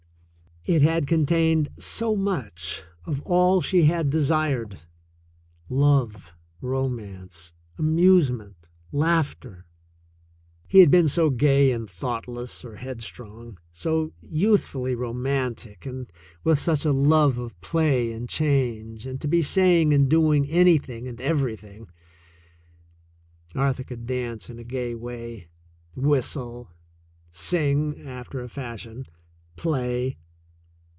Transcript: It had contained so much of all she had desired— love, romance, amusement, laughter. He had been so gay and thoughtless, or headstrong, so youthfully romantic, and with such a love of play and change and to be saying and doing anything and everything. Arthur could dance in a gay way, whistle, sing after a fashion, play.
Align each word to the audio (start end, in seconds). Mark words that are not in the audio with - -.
It 0.63 0.83
had 0.83 1.07
contained 1.07 1.69
so 1.79 2.15
much 2.15 2.83
of 3.05 3.19
all 3.25 3.61
she 3.61 3.85
had 3.85 4.11
desired— 4.11 4.77
love, 5.69 6.33
romance, 6.61 7.53
amusement, 7.79 8.69
laughter. 8.91 9.65
He 10.67 10.77
had 10.77 10.91
been 10.91 11.07
so 11.07 11.31
gay 11.31 11.71
and 11.71 11.89
thoughtless, 11.89 12.63
or 12.63 12.75
headstrong, 12.75 13.57
so 13.71 14.13
youthfully 14.21 14.93
romantic, 14.93 15.87
and 15.87 16.13
with 16.43 16.59
such 16.59 16.85
a 16.85 16.91
love 16.93 17.39
of 17.39 17.59
play 17.61 18.13
and 18.13 18.29
change 18.29 19.07
and 19.07 19.19
to 19.19 19.27
be 19.27 19.41
saying 19.41 19.95
and 19.95 20.07
doing 20.07 20.45
anything 20.45 21.07
and 21.07 21.19
everything. 21.19 21.87
Arthur 23.55 23.83
could 23.83 24.05
dance 24.05 24.47
in 24.47 24.59
a 24.59 24.63
gay 24.63 24.93
way, 24.93 25.47
whistle, 25.95 26.69
sing 27.31 27.99
after 28.05 28.41
a 28.43 28.47
fashion, 28.47 29.07
play. 29.55 30.17